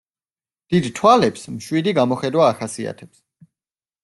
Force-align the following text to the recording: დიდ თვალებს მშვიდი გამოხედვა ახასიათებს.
დიდ 0.73 0.87
თვალებს 0.99 1.43
მშვიდი 1.57 1.93
გამოხედვა 2.01 2.49
ახასიათებს. 2.55 3.23